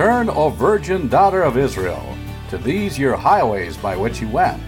[0.00, 2.16] Turn, O virgin daughter of Israel,
[2.48, 4.62] to these your highways by which you went.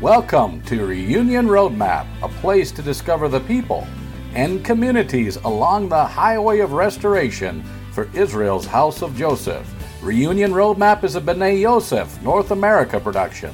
[0.00, 3.84] Welcome to Reunion Roadmap, a place to discover the people
[4.32, 9.68] and communities along the highway of restoration for Israel's House of Joseph.
[10.04, 13.52] Reunion Roadmap is a B'ney Yosef North America production.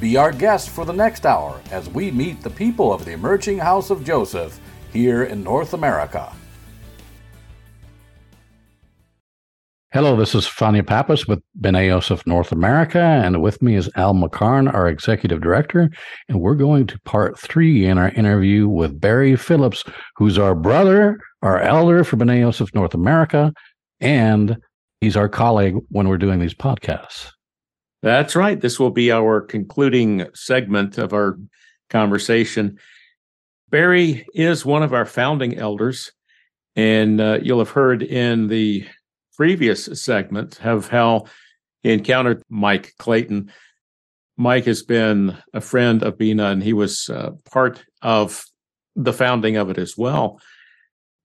[0.00, 3.58] Be our guest for the next hour as we meet the people of the emerging
[3.58, 4.58] House of Joseph
[4.90, 6.32] here in North America.
[9.96, 14.12] Hello, this is Fania Pappas with B'ney of North America, and with me is Al
[14.12, 15.88] McCarn, our executive director,
[16.28, 19.84] and we're going to part three in our interview with Barry Phillips,
[20.16, 23.54] who's our brother, our elder for B'ney of North America,
[23.98, 24.58] and
[25.00, 27.30] he's our colleague when we're doing these podcasts.
[28.02, 28.60] That's right.
[28.60, 31.38] This will be our concluding segment of our
[31.88, 32.78] conversation.
[33.70, 36.12] Barry is one of our founding elders,
[36.74, 38.86] and uh, you'll have heard in the
[39.36, 41.24] previous segment of how
[41.82, 43.52] he encountered Mike Clayton.
[44.36, 48.44] Mike has been a friend of Bina, and he was uh, part of
[48.94, 50.40] the founding of it as well.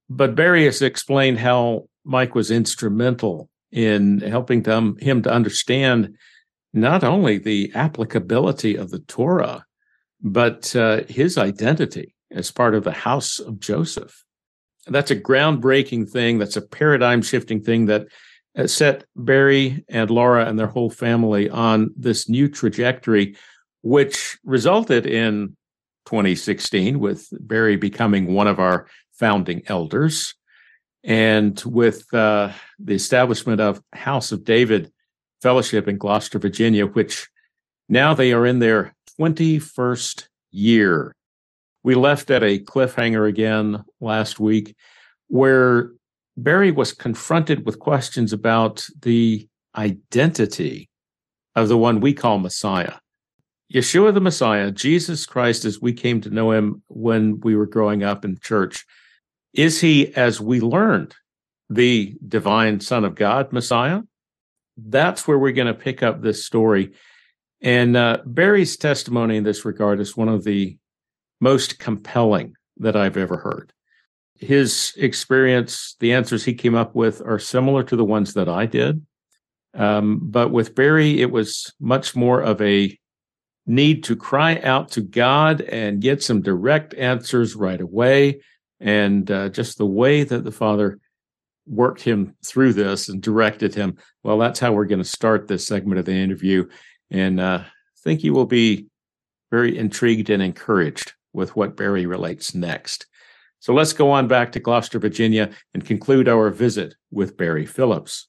[0.09, 6.18] But Barry has explained how Mike was instrumental in helping them, him to understand
[6.73, 9.66] not only the applicability of the Torah,
[10.22, 14.23] but uh, his identity as part of the house of Joseph.
[14.88, 16.40] That's a groundbreaking thing.
[16.40, 18.08] That's a paradigm shifting thing that
[18.58, 23.36] uh, set Barry and Laura and their whole family on this new trajectory,
[23.82, 25.56] which resulted in
[26.06, 30.34] 2016 with Barry becoming one of our founding elders
[31.04, 34.92] and with uh, the establishment of House of David
[35.42, 37.28] Fellowship in Gloucester, Virginia, which
[37.90, 41.16] now they are in their 21st year.
[41.84, 44.76] We left at a cliffhanger again last week
[45.28, 45.92] where
[46.38, 50.90] Barry was confronted with questions about the identity
[51.56, 52.96] of the one we call Messiah.
[53.74, 58.03] Yeshua the Messiah, Jesus Christ, as we came to know him when we were growing
[58.03, 58.86] up in church,
[59.53, 61.16] is he, as we learned,
[61.70, 64.02] the divine Son of God, Messiah?
[64.78, 66.91] That's where we're going to pick up this story.
[67.62, 70.78] And uh, Barry's testimony in this regard is one of the
[71.41, 73.74] most compelling that I've ever heard.
[74.35, 78.66] His experience, the answers he came up with are similar to the ones that I
[78.66, 79.06] did.
[79.74, 82.97] Um, but with Barry, it was much more of a
[83.68, 88.41] need to cry out to God and get some direct answers right away.
[88.79, 91.00] And uh, just the way that the Father
[91.68, 93.97] worked him through this and directed him.
[94.23, 96.68] Well, that's how we're going to start this segment of the interview.
[97.12, 97.69] And uh, I
[98.03, 98.88] think you will be
[99.52, 103.06] very intrigued and encouraged with what Barry relates next.
[103.59, 108.28] So let's go on back to Gloucester, Virginia, and conclude our visit with Barry Phillips.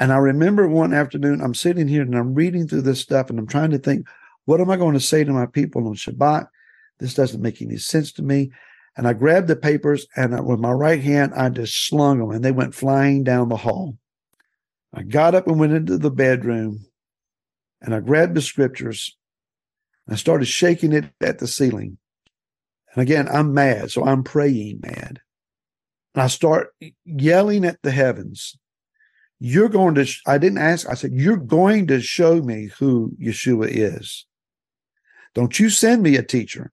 [0.00, 3.38] And I remember one afternoon, I'm sitting here and I'm reading through this stuff and
[3.38, 4.06] I'm trying to think,
[4.44, 6.46] what am I going to say to my people on Shabbat?
[6.98, 8.52] This doesn't make any sense to me.
[8.96, 12.30] And I grabbed the papers and I, with my right hand, I just slung them
[12.30, 13.96] and they went flying down the hall.
[14.94, 16.86] I got up and went into the bedroom
[17.80, 19.16] and I grabbed the scriptures
[20.06, 21.98] and I started shaking it at the ceiling.
[22.94, 25.20] And again, I'm mad, so I'm praying mad.
[26.14, 26.68] And I start
[27.04, 28.56] yelling at the heavens.
[29.40, 33.68] You're going to, I didn't ask, I said, You're going to show me who Yeshua
[33.68, 34.26] is.
[35.34, 36.70] Don't you send me a teacher.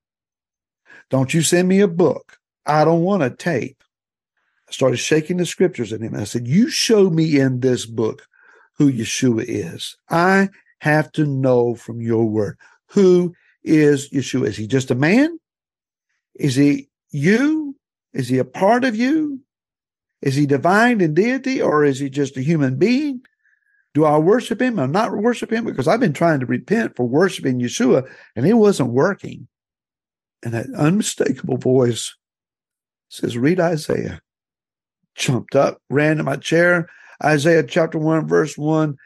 [1.09, 2.37] Don't you send me a book.
[2.65, 3.83] I don't want a tape.
[4.71, 6.15] I started shaking the scriptures at him.
[6.15, 8.25] I said, You show me in this book
[8.77, 9.97] who Yeshua is.
[10.09, 10.47] I
[10.79, 14.47] have to know from your word who is Yeshua.
[14.47, 15.37] Is he just a man?
[16.35, 17.75] Is he you?
[18.13, 19.41] Is he a part of you?
[20.21, 23.21] Is he divine in deity or is he just a human being?
[23.93, 25.65] Do I worship him or not worship him?
[25.65, 29.49] Because I've been trying to repent for worshiping Yeshua and it wasn't working.
[30.43, 32.15] And that unmistakable voice
[33.09, 34.21] says, Read Isaiah
[35.21, 36.89] jumped up, ran to my chair.
[37.23, 38.97] Isaiah chapter 1, verse 1.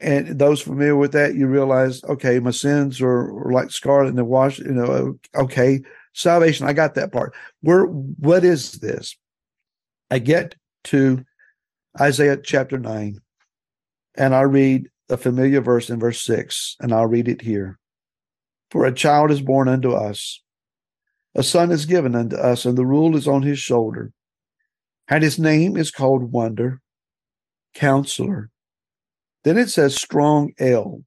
[0.00, 4.18] And those familiar with that, you realize, okay, my sins are, are like scarlet and
[4.18, 5.80] they're washed, you know, okay,
[6.12, 7.32] salvation, I got that part.
[7.62, 9.16] Where what is this?
[10.10, 11.24] I get to
[11.98, 13.18] Isaiah chapter 9,
[14.16, 17.78] and I read a familiar verse in verse 6, and I'll read it here.
[18.70, 20.42] For a child is born unto us,
[21.36, 24.12] a son is given unto us, and the rule is on his shoulder
[25.08, 26.80] and his name is called Wonder,
[27.74, 28.50] Counselor.
[29.44, 31.04] Then it says Strong El,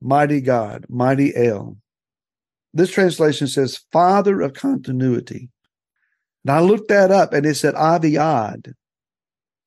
[0.00, 1.78] Mighty God, Mighty El.
[2.74, 5.50] this translation says father of continuity.
[6.44, 8.74] Now I looked that up and it said Aviad.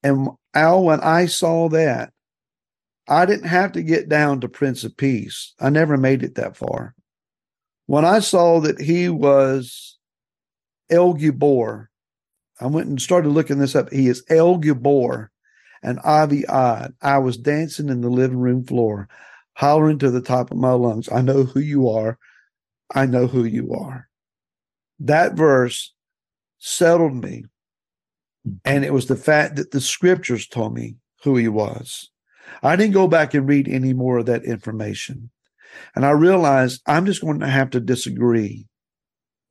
[0.04, 2.14] And Al, when I saw that,
[3.08, 5.54] I didn't have to get down to Prince of Peace.
[5.60, 6.94] I never made it that far.
[7.88, 9.98] When I saw that he was
[10.90, 11.89] El Gibor,
[12.60, 13.92] I went and started looking this up.
[13.92, 15.30] He is El Gibor
[15.82, 16.94] and Aviad.
[17.02, 19.08] I was dancing in the living room floor,
[19.54, 22.18] hollering to the top of my lungs, I know who you are.
[22.94, 24.10] I know who you are.
[25.00, 25.94] That verse
[26.58, 27.46] settled me.
[28.66, 32.10] And it was the fact that the scriptures told me who he was.
[32.64, 35.30] I didn't go back and read any more of that information.
[35.96, 38.68] And I realized I'm just going to have to disagree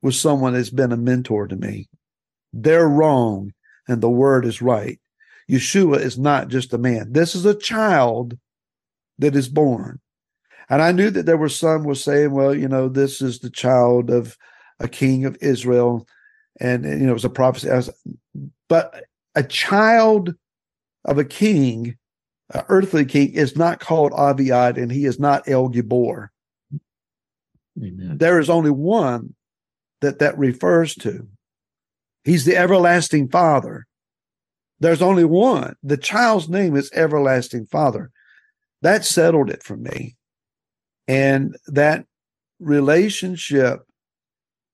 [0.03, 1.89] with someone that's been a mentor to me.
[2.53, 3.53] They're wrong
[3.89, 5.01] and the word is right.
[5.51, 7.13] Yeshua is not just a man.
[7.13, 8.37] This is a child
[9.19, 10.01] that is born.
[10.71, 13.51] And I knew that there were some were saying, well, you know, this is the
[13.51, 14.37] child of
[14.81, 16.07] a king of Israel.
[16.61, 17.69] And, you know, it was a prophecy.
[17.71, 17.91] Was,
[18.69, 19.05] but
[19.35, 20.35] a child
[21.07, 21.97] of a king
[22.53, 26.29] uh, earthly king is not called Aviad and he is not El Gibor.
[27.79, 28.19] Amen.
[28.19, 29.35] There is only one
[30.01, 31.29] that that refers to.
[32.29, 33.87] He's the everlasting father.
[34.81, 35.77] There's only one.
[35.83, 38.11] The child's name is everlasting father.
[38.83, 40.19] That settled it for me.
[41.09, 42.05] And that
[42.61, 43.81] relationship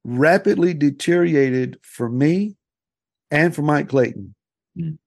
[0.02, 2.56] rapidly deteriorated for me
[3.30, 4.34] and for Mike Clayton.
[4.76, 4.98] Mm.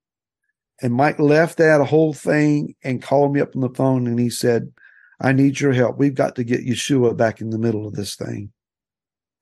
[0.82, 4.30] And Mike left that whole thing and called me up on the phone and he
[4.30, 4.72] said,
[5.20, 5.98] I need your help.
[5.98, 8.54] We've got to get Yeshua back in the middle of this thing.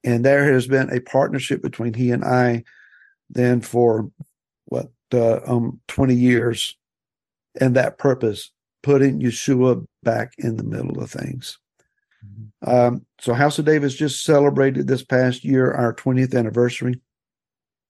[0.03, 2.63] And there has been a partnership between he and I
[3.30, 4.12] then for
[4.66, 6.77] what, uh, um, 20 years.
[7.60, 8.51] And that purpose,
[8.83, 11.57] putting Yeshua back in the middle of things.
[12.25, 12.69] Mm-hmm.
[12.69, 17.00] Um, so House of David just celebrated this past year our 20th anniversary.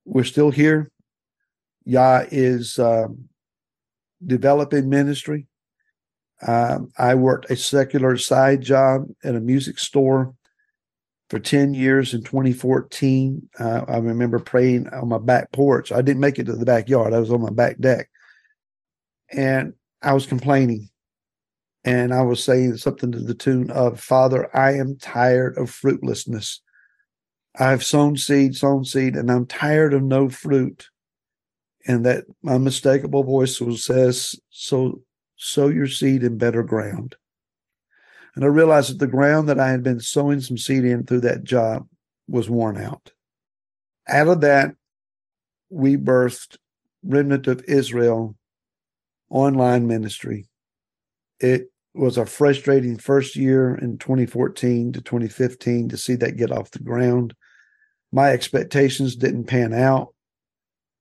[0.06, 0.92] We're still here.
[1.86, 3.30] Yah is um,
[4.26, 5.48] developing ministry.
[6.46, 10.35] Um, I worked a secular side job at a music store
[11.30, 13.50] for 10 years in 2014.
[13.60, 15.92] Uh, I remember praying on my back porch.
[15.92, 18.10] I didn't make it to the backyard, I was on my back deck.
[19.32, 20.90] And I was complaining.
[21.84, 26.62] And I was saying something to the tune of, Father, I am tired of fruitlessness.
[27.58, 30.90] I've sown seed, sown seed, and I'm tired of no fruit
[31.86, 35.02] and that unmistakable voice says, "So
[35.36, 37.16] sow your seed in better ground."
[38.36, 41.22] And I realized that the ground that I had been sowing some seed in through
[41.22, 41.88] that job
[42.28, 43.12] was worn out.
[44.08, 44.76] Out of that,
[45.70, 46.58] we birthed
[47.04, 48.36] Remnant of Yisrael
[49.30, 50.48] online ministry.
[51.40, 56.72] It was a frustrating first year in 2014 to 2015 to see that get off
[56.72, 57.34] the ground.
[58.12, 60.16] My expectations didn't pan out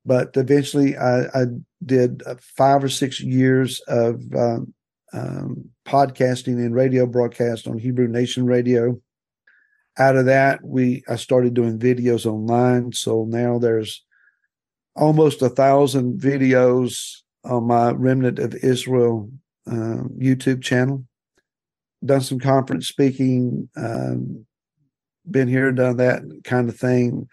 [0.05, 1.45] but eventually I, I
[1.85, 4.75] did five or six years of um,
[5.15, 9.01] um, podcasting and radio broadcast on Hebrew Nation Radio.
[9.97, 12.93] Out of that, we I started doing videos online.
[12.93, 14.05] So now there's
[14.97, 19.31] almost a thousand videos on my Remnant of Yisrael
[19.67, 21.05] uh, YouTube channel.
[22.05, 24.45] Done some conference speaking, um,
[25.31, 27.29] been here, done that kind of thing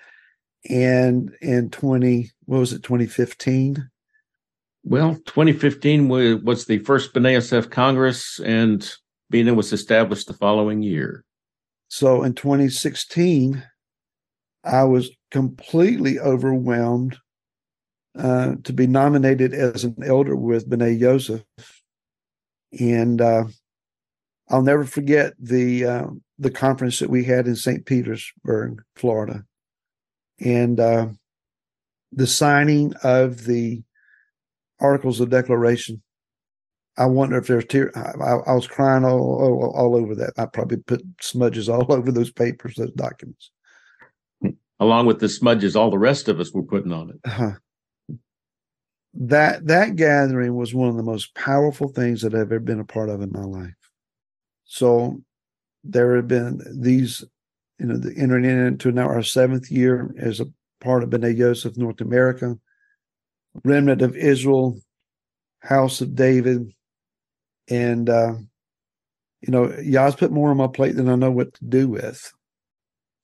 [0.69, 3.89] and in 20 what was it 2015
[4.83, 6.07] well 2015
[6.43, 8.93] was, the first Yosef Congress and
[9.29, 11.23] Bina was established the following year
[11.87, 13.63] so in 2016
[14.63, 17.17] I was completely overwhelmed
[18.17, 21.43] uh, to be nominated as an elder with B'ney Yosef
[22.79, 23.45] and uh,
[24.49, 26.07] I'll never forget the uh,
[26.39, 27.85] the conference that we had in St.
[27.85, 29.45] Petersburg, Florida
[30.43, 31.07] and uh,
[32.11, 33.83] the signing of the
[34.81, 36.01] articles of declaration.
[36.97, 37.95] I wonder if there's tears.
[37.95, 38.11] I,
[38.47, 40.33] I, was crying all, all, all over that.
[40.37, 43.51] I probably put smudges all over those papers, those documents.
[44.79, 47.19] Along with the smudges, all the rest of us were putting on it.
[47.23, 47.51] Uh-huh.
[49.13, 52.85] That that gathering was one of the most powerful things that I've ever been a
[52.85, 53.75] part of in my life.
[54.63, 55.21] So
[55.83, 57.23] there have been these
[57.77, 60.45] you know, the, entering into now our seventh year as a
[60.79, 62.57] part of B'ney Yosef North America,
[63.63, 64.81] Remnant of Yisrael,
[65.59, 66.73] House of David,
[67.69, 68.33] and uh,
[69.41, 72.31] you know, Yah's put more on my plate than I know what to do with.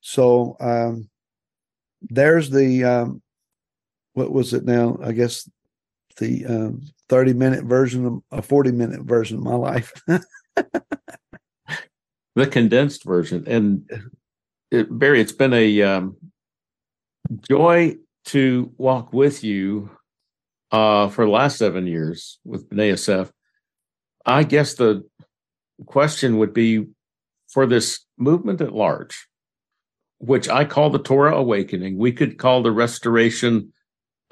[0.01, 1.09] So um,
[2.01, 3.21] there's the um,
[4.13, 4.97] what was it now?
[5.03, 5.49] I guess
[6.17, 9.93] the um, 30 minute version of a 40 minute version of my life.
[12.35, 13.43] the condensed version.
[13.47, 13.89] And
[14.71, 16.17] it, Barry, it's been a um,
[17.47, 19.91] joy to walk with you
[20.71, 23.31] uh, for the last seven years with BNASF.
[24.25, 25.07] I guess the
[25.85, 26.87] question would be
[27.47, 29.27] for this movement at large,
[30.17, 31.97] which I call the Torah awakening.
[31.97, 33.71] We could call the restoration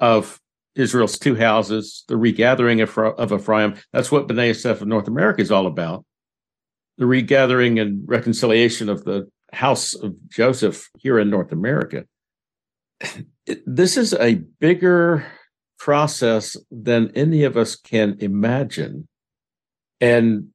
[0.00, 0.40] of
[0.74, 3.76] Israel's two houses, the regathering of, of Ephraim.
[3.92, 6.04] That's what BNASF of North America is all about.
[6.98, 12.04] The regathering and reconciliation of the house of Joseph here in North America.
[13.66, 15.26] This is a bigger
[15.78, 19.08] process than any of us can imagine.
[20.00, 20.48] And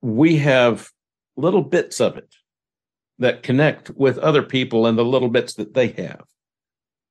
[0.00, 0.90] we have
[1.36, 2.34] little bits of it
[3.18, 6.24] that connect with other people and the little bits that they have.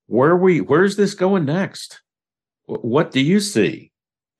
[0.08, 2.02] Where we where's this going next?
[2.66, 3.92] What do you see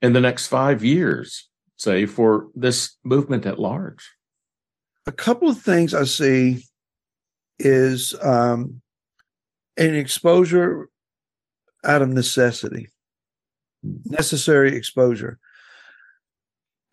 [0.02, 4.10] in the next 5 years say for this movement at large?
[5.08, 6.66] A couple of things I see
[7.58, 8.82] is um,
[9.78, 10.90] an exposure
[11.84, 12.90] out of necessity,
[13.84, 15.40] necessary exposure.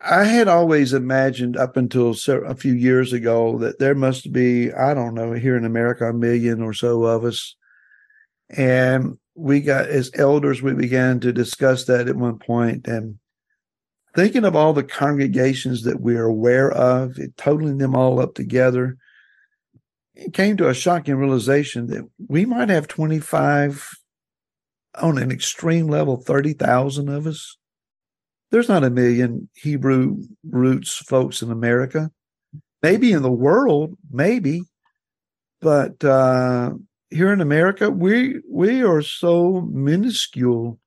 [0.01, 4.93] I had always imagined up until a few years ago that there must be, I
[4.93, 7.55] don't know, here in America, a million or so of us.
[8.49, 12.87] And we got, as elders, we began to discuss that at one point.
[12.87, 13.19] and
[14.15, 18.97] thinking of all the congregations that we're aware of, totaling them all up together,
[20.15, 23.89] it came to a shocking realization that we might have 25
[24.95, 27.57] on an extreme level, 30,000 of us
[28.51, 32.11] there's not a million Hebrew roots folks in America.
[32.81, 34.63] Maybe in the world, maybe,
[35.61, 36.71] but uh,
[37.09, 40.79] here in America, we we are so minuscule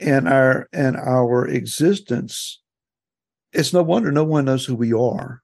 [0.00, 2.60] in our in our existence.
[3.52, 5.42] It's no wonder no one knows who we are.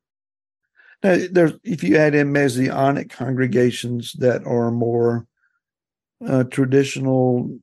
[1.03, 5.27] Now, there's if you add in messianic congregations that are more
[6.27, 7.59] uh, traditional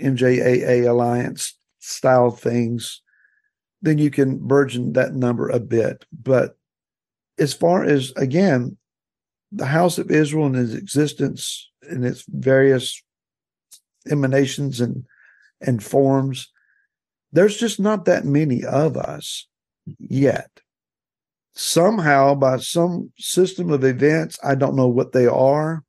[0.00, 3.02] MJAA alliance style things,
[3.82, 6.04] then you can burgeon that number a bit.
[6.12, 6.56] But
[7.38, 8.76] as far as, again,
[9.52, 13.02] the house of Israel and its existence and its various
[14.10, 15.04] emanations and
[15.60, 16.52] and forms,
[17.32, 19.48] there's just not that many of us
[19.98, 20.50] yet.
[21.54, 25.82] Somehow, by some system of events, I don't know what they are.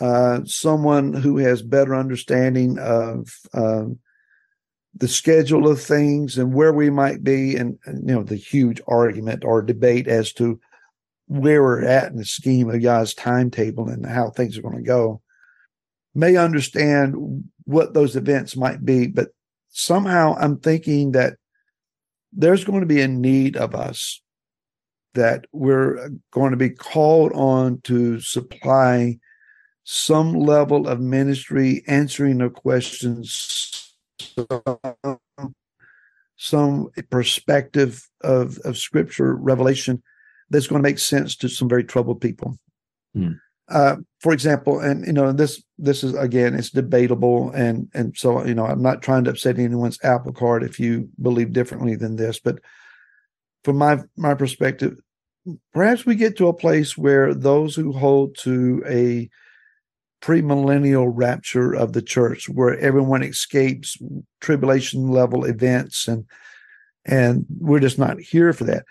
[0.00, 3.84] Uh, someone who has better understanding of uh,
[4.96, 9.44] the schedule of things and where we might be and, you know the huge argument
[9.44, 10.60] or debate as to
[11.26, 14.82] where we're at in the scheme of God's timetable and how things are going to
[14.82, 15.22] go.
[16.14, 19.28] May understand what those events might be but
[19.70, 21.34] somehow I'm thinking that
[22.32, 24.20] there's going to be a need of us
[25.14, 29.18] that we're going to be called on to supply
[29.84, 33.92] some level of ministry answering the questions
[36.36, 40.02] some perspective of, of scripture revelation
[40.50, 42.58] that's going to make sense to some very troubled people.
[43.16, 43.38] Mm.
[43.68, 48.44] Uh, for example, and you know, this this is again, it's debatable, and and so
[48.44, 52.16] you know, I'm not trying to upset anyone's apple cart if you believe differently than
[52.16, 52.58] this, but
[53.62, 54.98] from my my perspective,
[55.72, 59.30] perhaps we get to a place where those who hold to a
[60.24, 63.98] premillennial rapture of the church where everyone escapes
[64.40, 66.24] tribulation level events and
[67.04, 68.86] and we're just not here for that.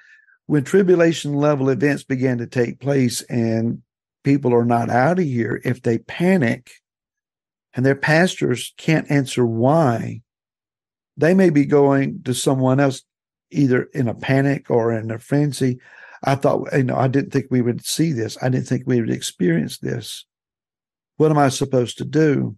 [0.45, 3.81] When tribulation level events began to take place and
[4.23, 6.69] people are not out of here if they panic
[7.73, 10.21] and their pastors can't answer why
[11.17, 13.01] they may be going to someone else
[13.49, 15.79] either in a panic or in a frenzy.
[16.23, 18.37] I thought you know i didn't think we would see this.
[18.39, 20.25] I didn't think we would experience this
[21.17, 22.57] what am I supposed to do?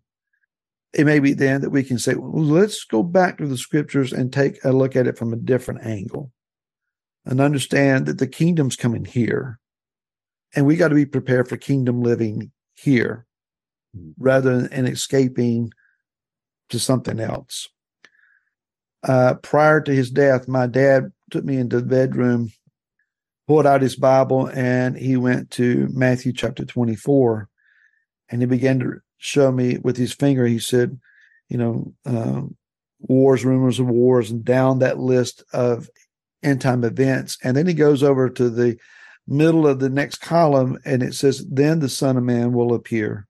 [0.93, 4.13] It may be then that we can say, well, let's go back to the scriptures
[4.13, 6.31] and take a look at it from a different angle
[7.25, 9.59] and understand that the kingdom's coming here.
[10.55, 13.25] And we got to be prepared for kingdom living here
[14.17, 15.71] rather than escaping
[16.69, 17.67] to something else.
[19.03, 22.51] Uh, prior to his death, my dad took me into the bedroom,
[23.47, 27.50] pulled out his Bible, and he went to Matthew chapter 24
[28.29, 30.46] and he began to show me with his finger.
[30.46, 31.00] He said,
[31.50, 32.41] you know, uh,
[33.00, 35.89] wars, rumors of wars, and down that list of
[36.44, 37.38] end time events.
[37.44, 38.77] And then he goes over to the
[39.27, 43.27] middle of the next column and it says, Then the Son of Man will appear.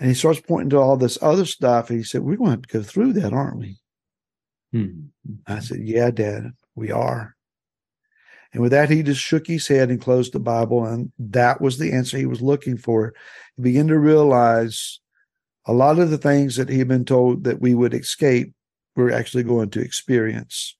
[0.00, 1.90] And he starts pointing to all this other stuff.
[1.90, 3.78] And he said, We're going to go through that, aren't we?
[4.72, 5.06] Hmm.
[5.46, 7.33] I said, Yeah, Dad, we are.
[8.54, 10.86] And with that, he just shook his head and closed the Bible.
[10.86, 13.12] And that was the answer he was looking for.
[13.56, 15.00] He began to realize
[15.66, 18.54] a lot of the things that he had been told that we would escape,
[18.94, 20.76] we're actually going to experience.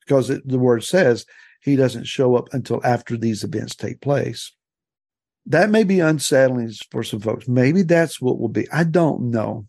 [0.00, 1.24] Because it, the word says
[1.62, 4.52] he doesn't show up until after these events take place.
[5.46, 7.48] That may be unsettling for some folks.
[7.48, 8.68] Maybe that's what will be.
[8.70, 9.66] I don't know.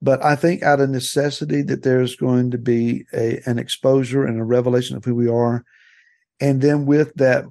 [0.00, 4.38] But I think out of necessity that there's going to be a, an exposure and
[4.38, 5.64] a revelation of who we are.
[6.40, 7.44] And then with that,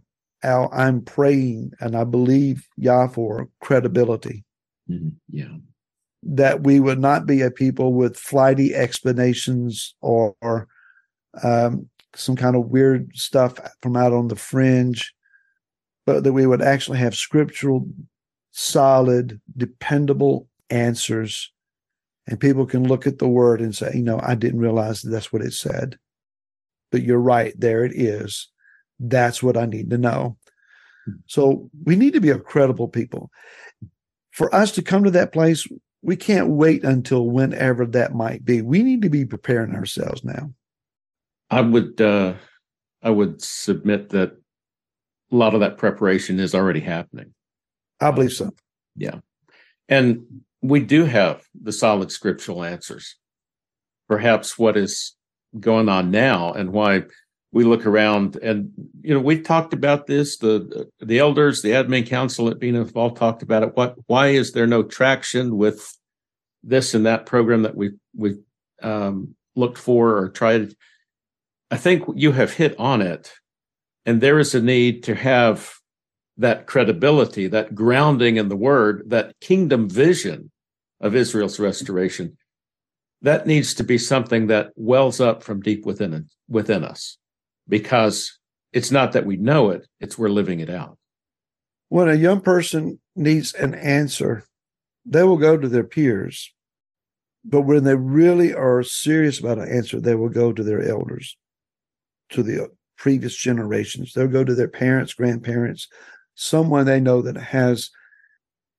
[0.44, 4.44] Al, I'm praying and I believe Yah for credibility.
[4.90, 5.10] Mm-hmm.
[5.30, 5.58] Yeah.
[6.24, 10.68] That we would not be a people with flighty explanations or, or
[11.44, 15.14] um, some kind of weird stuff from out on the fringe,
[16.06, 17.88] but that we would actually have scriptural,
[18.52, 21.52] solid, dependable answers
[22.30, 25.10] and people can look at the word and say, you know, I didn't realize that
[25.10, 25.98] that's what it said.
[26.92, 28.50] But you're right, there it is.
[29.00, 30.38] That's what I need to know.
[31.28, 33.32] So we need to be a credible people.
[34.32, 35.68] For us to come to that place,
[36.02, 38.62] we can't wait until whenever that might be.
[38.62, 40.54] We need to be preparing ourselves now.
[41.50, 42.36] I would uh
[43.02, 44.32] I would submit that
[45.32, 47.34] a lot of that preparation is already happening.
[48.00, 48.52] I believe so.
[48.96, 49.20] Yeah.
[49.88, 53.16] And we do have the solid scriptural answers.
[54.08, 55.16] Perhaps what is
[55.60, 57.04] going on now and why
[57.52, 60.38] we look around and you know we've talked about this.
[60.38, 63.76] The the elders the admin council at Bena have all talked about it.
[63.76, 65.96] What why is there no traction with
[66.64, 68.38] this and that program that we we
[68.82, 70.74] um, looked for or tried?
[71.72, 73.32] I think you have hit on it.
[74.06, 75.72] And there is a need to have
[76.38, 80.50] that credibility, that grounding in the word, that kingdom vision
[81.00, 82.36] of Israel's restoration,
[83.22, 87.19] that needs to be something that wells up from deep within within us,
[87.70, 88.38] because
[88.74, 90.98] it's not that we know it; it's we're living it out.
[91.88, 94.44] When a young person needs an answer,
[95.06, 96.54] they will go to their peers,
[97.46, 101.38] but when they really are serious about an answer, they will go to their elders,
[102.32, 104.14] to the previous generations.
[104.14, 105.88] They'll go to their parents, grandparents,
[106.36, 107.90] someone they know that has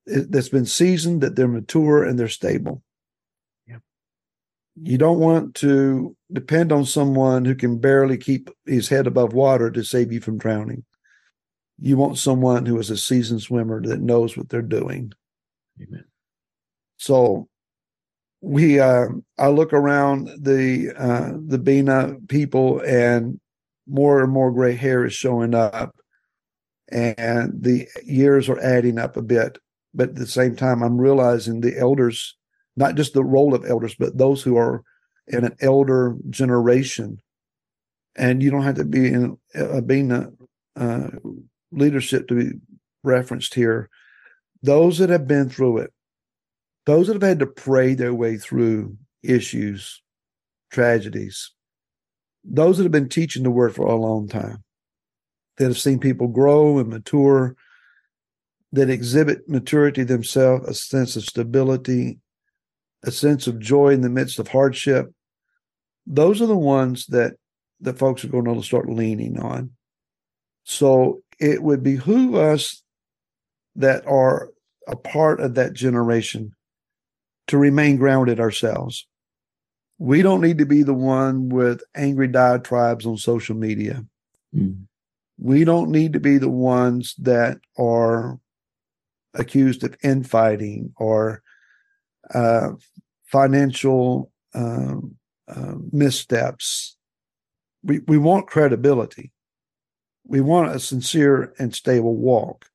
[0.06, 2.82] that's been seasoned, that they're mature and they're stable.
[4.82, 9.70] You don't want to depend on someone who can barely keep his head above water
[9.70, 10.84] to save you from drowning.
[11.78, 15.12] You want someone who is a seasoned swimmer that knows what they're doing.
[15.80, 16.04] Amen.
[16.98, 17.48] So
[18.40, 19.06] we uh,
[19.38, 23.40] I look around the uh, the Bena people and
[23.86, 25.94] more and more gray hair is showing up
[26.90, 29.58] and the years are adding up a bit.
[29.94, 32.36] But at the same time, I'm realizing the elders,
[32.80, 34.82] not just the role of elders, but those who are
[35.28, 37.20] in an elder generation.
[38.16, 40.30] And you don't have to be in uh, being a
[40.76, 41.10] uh,
[41.70, 42.58] leadership to be
[43.04, 43.90] referenced here.
[44.62, 45.92] Those that have been through it,
[46.86, 50.02] those that have had to pray their way through issues,
[50.72, 51.52] tragedies,
[52.42, 54.64] those that have been teaching the word for a long time
[55.58, 57.54] that have seen people grow and mature,
[58.72, 62.18] that exhibit maturity themselves, a sense of stability,
[63.02, 65.12] a sense of joy in the midst of hardship.
[66.06, 67.34] Those are the ones that
[67.80, 69.70] that folks are going to start leaning on.
[70.64, 72.82] So it would behoove us
[73.76, 74.50] that are
[74.86, 76.54] a part of that generation
[77.46, 79.06] to remain grounded ourselves.
[79.98, 84.04] We don't need to be the one with angry diatribes on social media.
[84.54, 84.86] Mm
[85.40, 88.38] we don't need to be the ones that are
[89.34, 91.42] accused of infighting or
[92.34, 92.70] uh,
[93.24, 95.16] financial um,
[95.48, 96.96] uh, missteps.
[97.82, 99.32] We, we want credibility.
[100.26, 102.66] We want a sincere and stable walk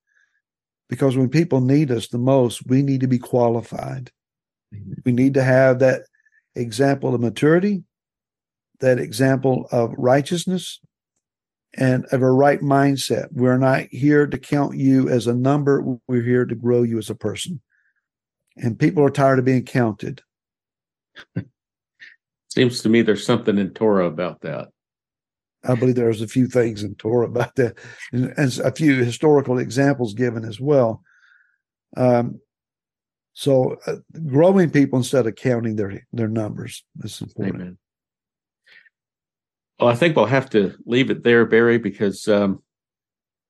[0.90, 4.12] because when people need us the most, we need to be qualified.
[4.74, 5.02] Amen.
[5.06, 6.04] We need to have that
[6.56, 7.84] example of maturity,
[8.80, 10.80] that example of righteousness,
[11.78, 13.28] and of a right mindset.
[13.32, 17.10] We're not here to count you as a number, we're here to grow you as
[17.10, 17.62] a person.
[18.58, 20.22] And people are tired of being counted.
[22.50, 24.70] Seems to me there's something in Torah about that.
[25.68, 27.78] I believe there's a few things in Torah about that,
[28.12, 31.02] and, and a few historical examples given as well.
[31.98, 32.40] Um,
[33.34, 33.96] so, uh,
[34.28, 37.56] growing people instead of counting their their numbers is important.
[37.56, 37.78] Amen.
[39.80, 42.64] Well, I think we'll have to leave it there, Barry, because um,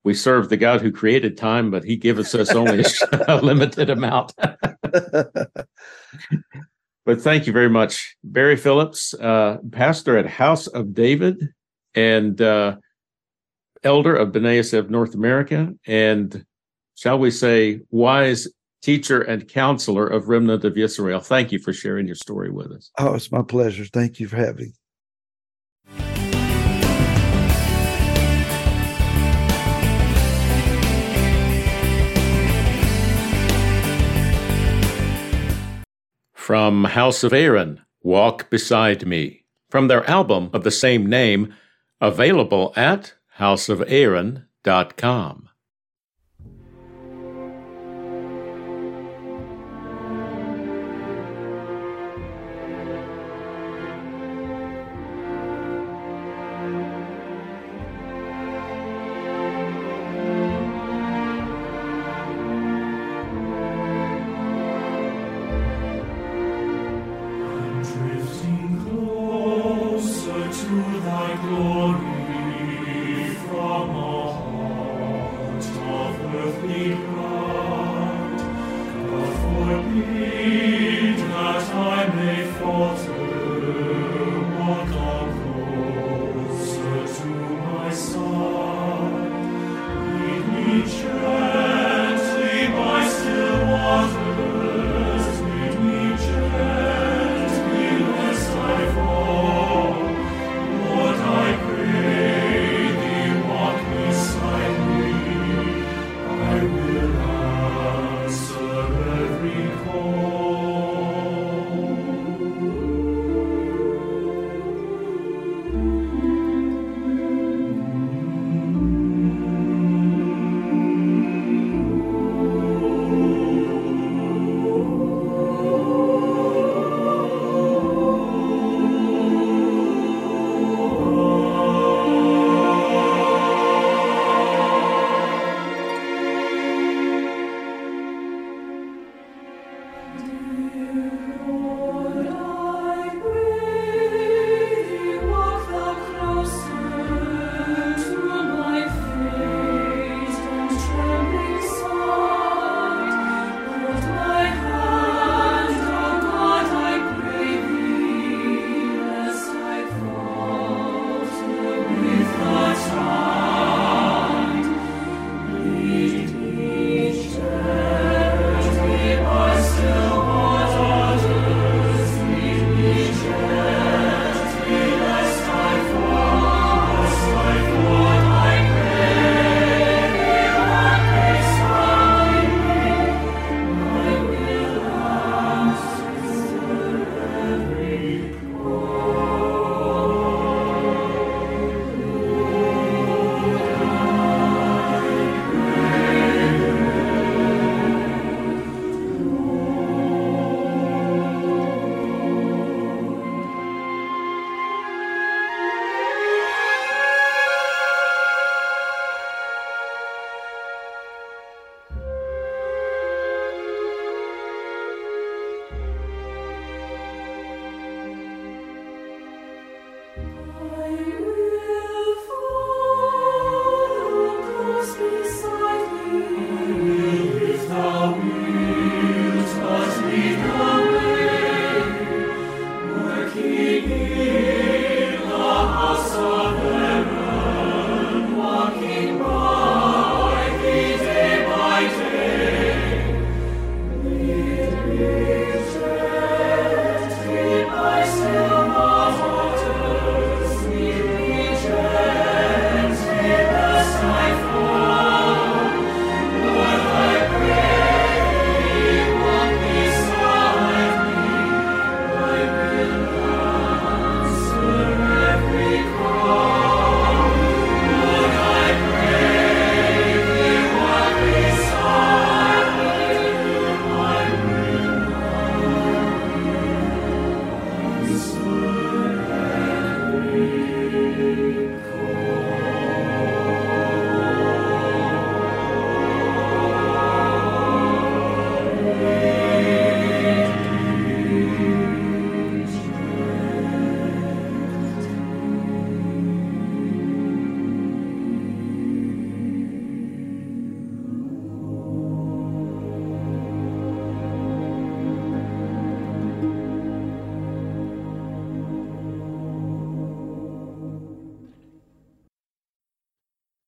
[0.04, 2.84] we serve the God who created time, but He gives us only
[3.28, 4.34] a limited amount.
[7.06, 11.50] but thank you very much, Barry Phillips, uh, pastor at House of David,
[11.94, 12.78] and uh,
[13.84, 16.46] elder of B'ney Yosef North America, and
[16.96, 18.48] shall we say, wise
[18.86, 21.24] teacher and counselor of Remnant of Yisrael.
[21.24, 22.92] Thank you for sharing your story with us.
[23.00, 23.86] Oh, it's my pleasure.
[23.86, 24.74] Thank you for having.
[36.46, 41.52] From House of Aaron, Walk Beside Me, from their album of the same name,
[42.00, 45.45] available at houseofaaron.com.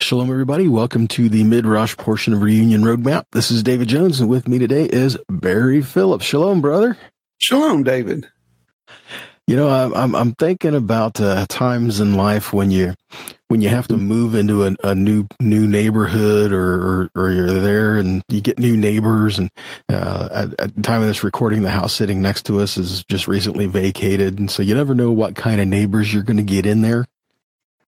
[0.07, 0.69] Shalom, everybody.
[0.69, 3.25] Welcome to the Midrash portion of Reunion Roadmap.
[3.33, 6.23] This is David Jones, and with me today is Barry Phillips.
[6.23, 6.97] Shalom, brother.
[7.39, 8.25] Shalom, David.
[9.47, 12.93] You know, I'm I'm thinking about uh, times in life when you
[13.49, 17.59] when you have to move into a, a new new neighborhood or, or, or you're
[17.59, 19.49] there and you get new neighbors and
[19.89, 23.03] uh, at, at, the time of this recording the house sitting next to us is
[23.09, 26.43] just recently vacated and so you never know what kind of neighbors you're going to
[26.43, 27.05] get in there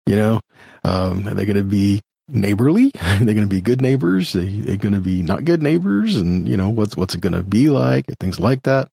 [0.06, 0.42] you know
[0.84, 2.02] um, are they going to be
[2.34, 5.62] neighborly are they going to be good neighbors are they going to be not good
[5.62, 8.90] neighbors and you know what's what's it going to be like things like that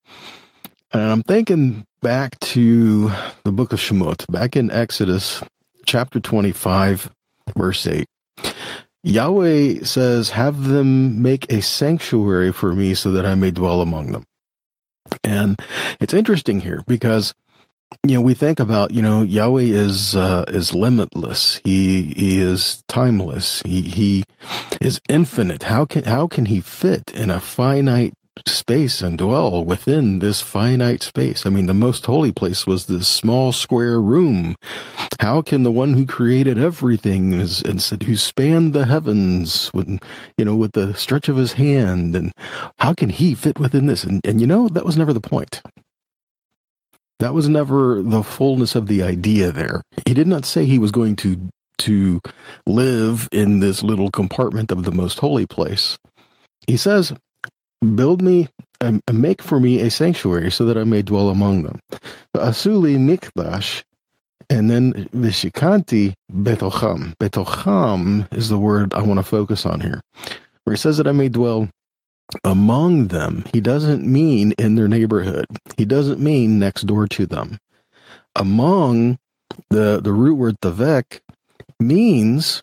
[0.92, 3.10] and I'm thinking back to
[3.44, 5.42] the book of Shemot, back in Exodus
[5.84, 7.10] chapter 25,
[7.56, 8.06] verse 8.
[9.02, 14.12] Yahweh says, Have them make a sanctuary for me so that I may dwell among
[14.12, 14.24] them.
[15.22, 15.60] And
[16.00, 17.34] it's interesting here because
[18.06, 21.60] you know we think about you know Yahweh is uh, is limitless.
[21.64, 23.62] He he is timeless.
[23.62, 24.24] He he
[24.80, 25.64] is infinite.
[25.64, 31.02] How can how can he fit in a finite space and dwell within this finite
[31.02, 31.46] space.
[31.46, 34.56] I mean, the most holy place was this small square room.
[35.20, 39.88] How can the one who created everything is, and said, who spanned the heavens with,
[40.36, 42.32] you know, with the stretch of his hand, and
[42.78, 44.04] how can he fit within this?
[44.04, 45.62] And, and you know, that was never the point.
[47.18, 49.82] That was never the fullness of the idea there.
[50.06, 51.36] He did not say he was going to
[51.78, 52.20] to
[52.66, 55.98] live in this little compartment of the most holy place.
[56.66, 57.12] He says,
[57.94, 58.48] build me
[58.80, 61.80] um, and make for me a sanctuary so that I may dwell among them.
[62.34, 63.82] Asuli mikdash,
[64.48, 67.14] and then vishikanti betocham.
[67.16, 70.00] Betocham is the word I want to focus on here,
[70.64, 71.68] where he says that I may dwell
[72.44, 73.44] among them.
[73.52, 75.46] He doesn't mean in their neighborhood.
[75.76, 77.58] He doesn't mean next door to them.
[78.34, 79.18] Among
[79.70, 81.20] the the root word tavek
[81.80, 82.62] means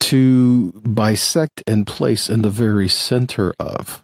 [0.00, 4.02] to bisect and place in the very center of.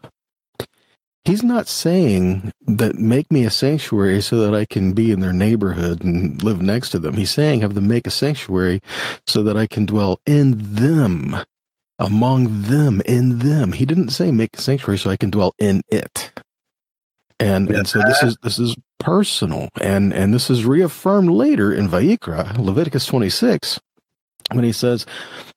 [1.24, 5.32] He's not saying that make me a sanctuary so that I can be in their
[5.32, 7.14] neighborhood and live next to them.
[7.14, 8.80] He's saying have them make a sanctuary
[9.26, 11.36] so that I can dwell in them,
[11.98, 13.72] among them, in them.
[13.72, 16.32] He didn't say make a sanctuary so I can dwell in it.
[17.40, 21.88] And and so this is this is personal and and this is reaffirmed later in
[21.88, 23.80] Vayikra, Leviticus 26
[24.52, 25.06] when he says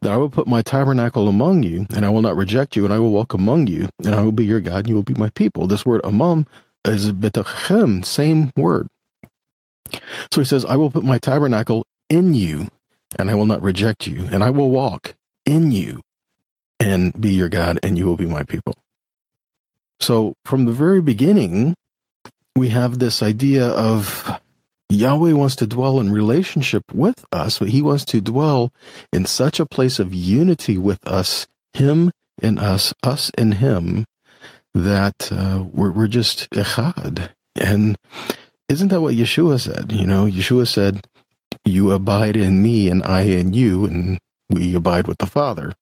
[0.02, 2.94] that I will put my tabernacle among you, and I will not reject you, and
[2.94, 5.14] I will walk among you, and I will be your God, and you will be
[5.16, 5.68] my people.
[5.68, 6.48] This word among
[6.86, 8.88] is betachem, same word.
[10.32, 12.70] So he says, I will put my tabernacle in you,
[13.18, 16.02] and I will not reject you, and I will walk in you,
[16.80, 18.76] and be your God, and you will be my people.
[20.00, 21.76] So from the very beginning,
[22.56, 24.40] we have this idea of
[24.90, 28.72] Yahweh wants to dwell in relationship with us, but he wants to dwell
[29.12, 32.12] in such a place of unity with us, him
[32.42, 34.06] and us, us and him,
[34.74, 37.30] that uh, we're, we're just echad.
[37.56, 37.98] And
[38.70, 39.92] isn't that what Yeshua said?
[39.92, 41.08] You know, Yeshua said,
[41.64, 45.74] You abide in me and I in you, and we abide with the Father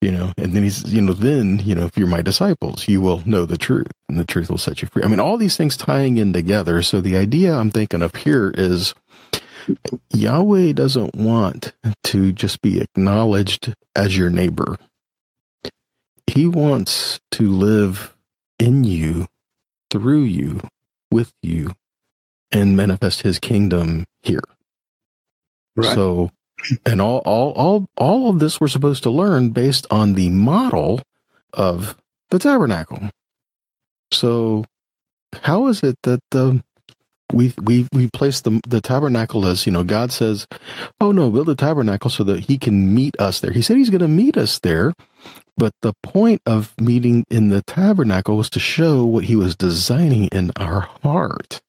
[0.00, 3.00] you know and then he's you know then you know if you're my disciples you
[3.00, 5.02] will know the truth and the truth will set you free.
[5.02, 6.82] I mean all these things tying in together.
[6.82, 8.94] So the idea i'm thinking of here is
[10.10, 11.72] yahweh doesn't want
[12.04, 14.76] to just be acknowledged as your neighbor.
[16.26, 18.16] He wants to live
[18.58, 19.26] in you
[19.90, 20.60] through you
[21.10, 21.72] with you
[22.52, 24.42] and manifest his kingdom here.
[25.76, 25.94] Right.
[25.94, 26.30] so
[26.86, 31.02] and all, all, all, all of this we're supposed to learn based on the model
[31.52, 31.96] of
[32.30, 33.10] the tabernacle.
[34.12, 34.64] So,
[35.42, 36.62] how is it that the
[37.32, 40.46] we we we place the the tabernacle as you know God says,
[41.00, 43.52] oh no, build a tabernacle so that He can meet us there.
[43.52, 44.92] He said He's going to meet us there,
[45.56, 50.24] but the point of meeting in the tabernacle was to show what He was designing
[50.28, 51.60] in our heart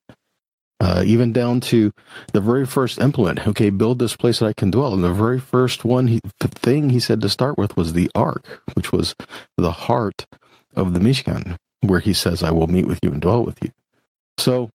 [0.82, 1.94] uh, even down to
[2.34, 3.48] the very first implement.
[3.48, 4.94] Okay, build this place that I can dwell.
[4.94, 8.10] And the very first one, he, the thing he said to start with was the
[8.16, 9.16] ark, which was
[9.58, 10.26] the heart
[10.76, 13.70] of the Mishkan, where he says, "I will meet with you and dwell with you."
[14.40, 14.72] So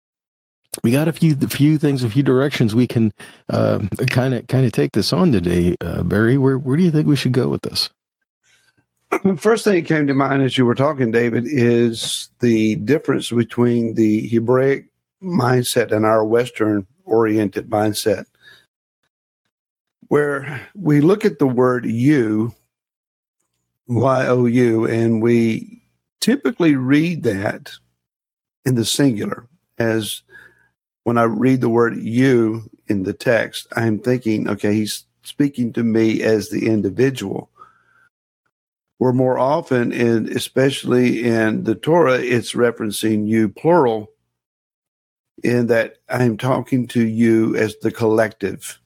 [0.83, 3.13] we got a few few things, a few directions we can
[3.49, 6.37] kind of kind of take this on today, uh, Barry.
[6.37, 7.89] Where where do you think we should go with this?
[9.23, 13.29] The first thing that came to mind as you were talking, David, is the difference
[13.29, 14.87] between the Hebraic
[15.23, 18.25] mindset and our Western oriented mindset,
[20.09, 22.53] where we look at the word you,
[23.87, 25.81] Y O U, and we
[26.19, 27.71] typically read that
[28.65, 29.47] in the singular.
[29.77, 30.21] As
[31.03, 35.83] when I read the word you in the text, I'm thinking, okay, he's speaking to
[35.83, 37.49] me as the individual.
[38.99, 44.12] Where more often, and especially in the Torah, it's referencing you plural,
[45.43, 48.79] in that I'm talking to you as the collective.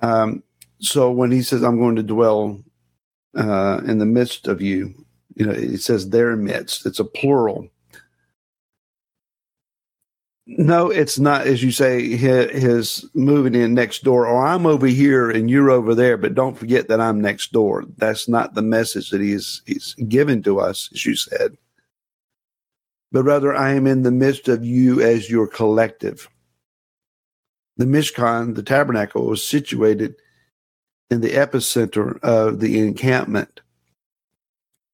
[0.00, 0.42] Um,
[0.80, 2.60] so when he says, I'm going to dwell
[3.36, 4.94] uh, in the midst of you,
[5.34, 7.68] you know, it says their midst, it's a plural.
[10.46, 14.86] No, it's not, as you say, his, his moving in next door, or I'm over
[14.86, 17.84] here and you're over there, but don't forget that I'm next door.
[17.98, 21.58] That's not the message that he's, he's given to us, as you said.
[23.10, 26.28] But rather, I am in the midst of you as your collective.
[27.76, 30.16] The Mishkan, the tabernacle, was situated
[31.10, 33.60] in the epicenter of the encampment.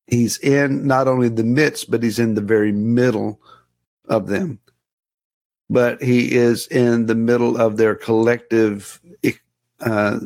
[0.07, 3.41] He's in not only the midst, but he's in the very middle
[4.09, 4.61] of them
[5.71, 9.01] but he is in the middle of their collective
[9.81, 10.21] uh,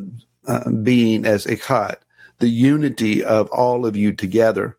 [0.47, 1.97] uh, being as echad,
[2.39, 4.77] the unity of all of you together.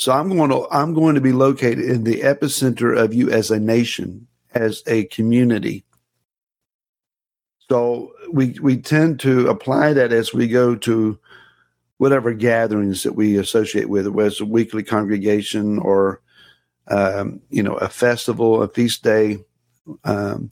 [0.00, 3.50] So I'm going to I'm going to be located in the epicenter of you as
[3.50, 5.84] a nation, as a community.
[7.68, 11.18] So we we tend to apply that as we go to
[11.98, 16.22] whatever gatherings that we associate with, whether it's a weekly congregation or
[16.88, 19.44] um, you know a festival, a feast day
[20.04, 20.50] um,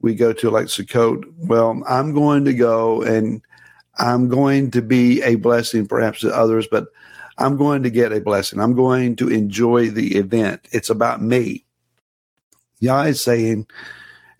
[0.00, 1.24] we go to like Sukkot.
[1.38, 3.42] Well, I'm going to go and
[3.98, 6.86] I'm going to be a blessing perhaps to others, but
[7.38, 8.60] I'm going to get a blessing.
[8.60, 10.66] I'm going to enjoy the event.
[10.72, 11.64] It's about me.
[12.80, 13.66] Yah is saying,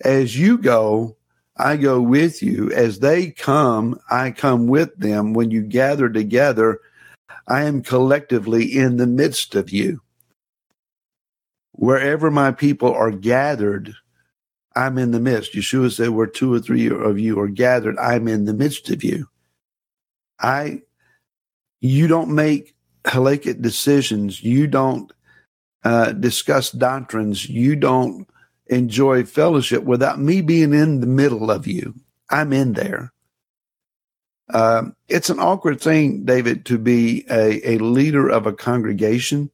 [0.02, 1.16] as you go,
[1.56, 2.70] I go with you.
[2.72, 5.32] As they come, I come with them.
[5.32, 6.80] When you gather together,
[7.48, 10.02] I am collectively in the midst of you.
[11.72, 13.94] Wherever my people are gathered,
[14.74, 15.54] I'm in the midst.
[15.54, 19.02] Yeshua said, where two or three of you are gathered, I'm in the midst of
[19.02, 19.28] you.
[20.38, 20.82] I,
[21.80, 22.75] you don't make
[23.06, 24.42] halakhic decisions.
[24.42, 25.12] You don't
[25.84, 27.48] uh, discuss doctrines.
[27.48, 28.28] You don't
[28.66, 31.94] enjoy fellowship without me being in the middle of you.
[32.28, 33.12] I'm in there.
[34.52, 39.50] Um, it's an awkward thing, David, to be a, a leader of a congregation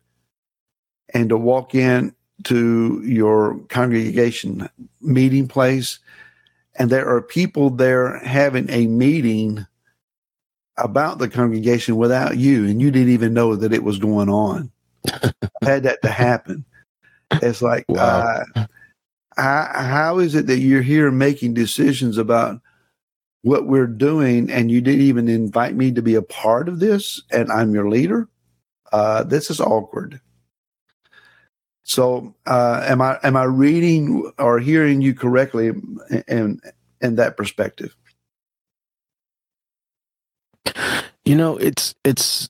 [1.14, 4.68] and to walk in to your congregation
[5.00, 5.98] meeting place,
[6.74, 9.66] and there are people there having a meeting
[10.82, 14.70] about the congregation without you, and you didn't even know that it was going on.
[15.62, 16.64] had that to happen.
[17.30, 18.44] It's like, wow.
[18.54, 18.66] uh,
[19.36, 22.60] how, how is it that you're here making decisions about
[23.42, 27.22] what we're doing, and you didn't even invite me to be a part of this,
[27.30, 28.28] and I'm your leader?
[28.92, 30.20] Uh, this is awkward.
[31.84, 35.72] So, uh, am I am I reading or hearing you correctly
[36.28, 36.60] in
[37.00, 37.96] in that perspective?
[41.24, 42.48] You know, it's it's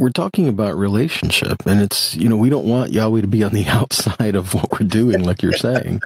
[0.00, 3.52] we're talking about relationship and it's you know we don't want yahweh to be on
[3.52, 6.00] the outside of what we're doing like you're saying.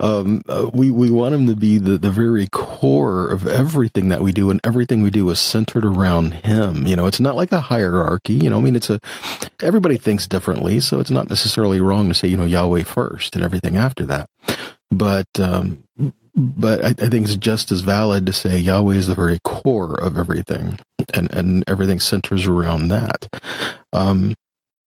[0.00, 4.22] Um, uh, we we want him to be the, the very core of everything that
[4.22, 6.86] we do and everything we do is centered around him.
[6.86, 9.00] You know it's not like a hierarchy you know i mean it's a
[9.62, 13.44] everybody thinks differently so it's not necessarily wrong to say you know yahweh first and
[13.44, 14.30] everything after that.
[14.90, 15.82] But um,
[16.36, 19.94] but I, I, think it's just as valid to say Yahweh is the very core
[19.94, 20.78] of everything,
[21.12, 23.28] and and everything centers around that.
[23.92, 24.34] Um,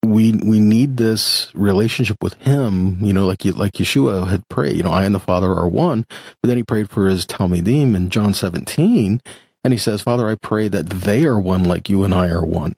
[0.05, 4.77] we we need this relationship with Him, you know, like you, like Yeshua had prayed.
[4.77, 6.07] You know, I and the Father are one.
[6.42, 9.20] But then he prayed for his Talmidim in John 17,
[9.62, 12.44] and he says, "Father, I pray that they are one, like you and I are
[12.44, 12.75] one."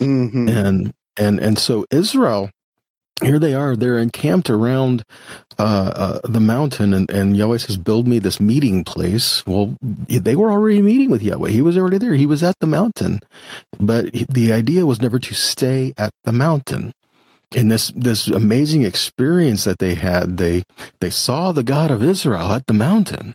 [0.00, 0.48] Mm-hmm.
[0.48, 2.50] And and and so Israel
[3.22, 5.04] here they are they're encamped around
[5.58, 9.44] uh, uh, the mountain and, and yahweh says build me this meeting place.
[9.46, 11.50] Well they were already meeting with yahweh.
[11.50, 12.14] He was already there.
[12.14, 13.20] He was at the mountain.
[13.78, 16.92] But the idea was never to stay at the mountain.
[17.54, 20.64] In this this amazing experience that they had they
[21.00, 23.34] they saw the god of israel at the mountain.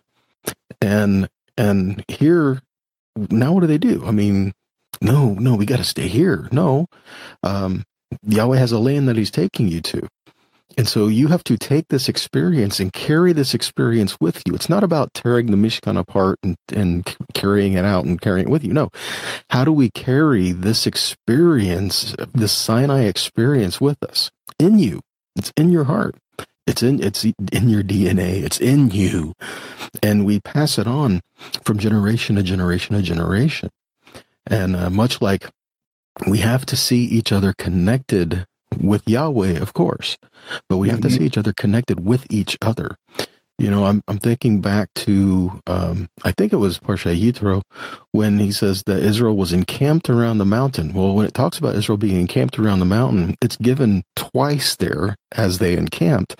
[0.81, 2.61] And and here
[3.17, 4.05] now what do they do?
[4.05, 4.53] I mean
[5.01, 6.47] no no we got to stay here.
[6.51, 6.87] No.
[7.41, 7.83] Um
[8.27, 10.07] Yahweh has a land that he's taking you to.
[10.77, 14.55] And so you have to take this experience and carry this experience with you.
[14.55, 18.51] It's not about tearing the Mishkan apart and, and carrying it out and carrying it
[18.51, 18.73] with you.
[18.73, 18.89] No.
[19.51, 25.01] How do we carry this experience, this Sinai experience with us in you?
[25.35, 26.15] It's in your heart.
[26.65, 28.41] It's in it's in your DNA.
[28.41, 29.33] It's in you.
[30.01, 31.21] And we pass it on
[31.63, 33.69] from generation to generation to generation.
[34.47, 35.49] And uh, much like
[36.27, 38.45] we have to see each other connected
[38.81, 40.17] with Yahweh, of course,
[40.69, 41.09] but we have mm-hmm.
[41.09, 42.97] to see each other connected with each other.
[43.59, 47.61] You know, I'm I'm thinking back to um, I think it was Parsha Yitro
[48.11, 50.91] when he says that Israel was encamped around the mountain.
[50.91, 55.15] Well, when it talks about Israel being encamped around the mountain, it's given twice there
[55.33, 56.35] as they encamped.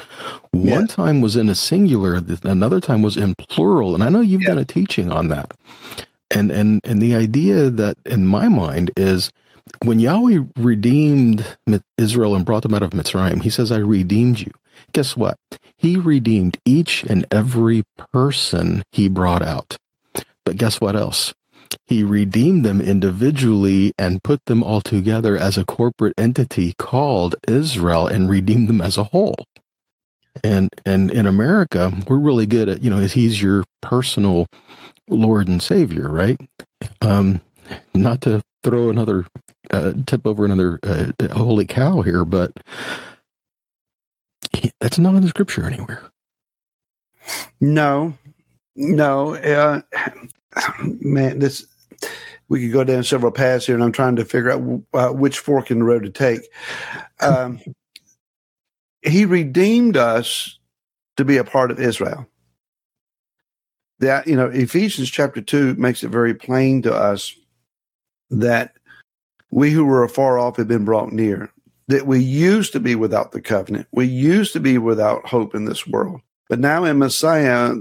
[0.51, 0.86] One yeah.
[0.88, 4.49] time was in a singular, another time was in plural, and I know you've yeah.
[4.49, 5.53] done a teaching on that.
[6.32, 9.32] And and and the idea that in my mind is
[9.84, 11.57] when Yahweh redeemed
[11.97, 14.51] Israel and brought them out of Mitzrayim, he says, I redeemed you.
[14.91, 15.38] Guess what?
[15.78, 19.78] He redeemed each and every person he brought out.
[20.45, 21.34] But guess what else?
[21.86, 28.07] He redeemed them individually and put them all together as a corporate entity called Israel
[28.07, 29.45] and redeemed them as a whole.
[30.43, 34.47] And and in America, we're really good at, you know, he's your personal
[35.07, 36.39] Lord and Savior, right?
[37.01, 37.41] Um,
[37.93, 39.26] not to throw another
[39.72, 42.51] uh, tip over another uh, holy cow here, but
[44.80, 46.03] that's not in the scripture anywhere.
[47.61, 48.14] No,
[48.76, 49.82] no, uh,
[50.78, 51.66] man, this
[52.49, 55.39] we could go down several paths here, and I'm trying to figure out uh, which
[55.39, 56.41] fork in the road to take.
[57.20, 57.59] Um,
[59.01, 60.59] he redeemed us
[61.18, 62.28] to be a part of Israel.
[63.99, 67.36] That you know, Ephesians chapter two makes it very plain to us
[68.40, 68.74] that
[69.52, 71.52] we who were afar off have been brought near
[71.88, 73.88] that we used to be without the covenant.
[73.92, 76.22] We used to be without hope in this world.
[76.50, 77.74] But now in Messiah,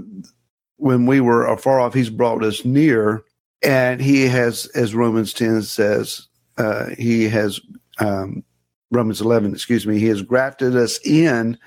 [0.77, 3.23] when we were afar off, he's brought us near.
[3.61, 6.27] And he has, as Romans 10 says,
[6.57, 7.61] uh, he has,
[7.99, 8.43] um,
[8.91, 11.57] Romans 11, excuse me, he has grafted us in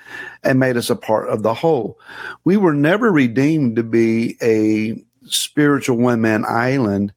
[0.43, 1.99] and made us a part of the whole.
[2.45, 7.13] We were never redeemed to be a spiritual one man island